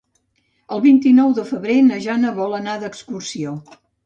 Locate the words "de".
1.39-1.43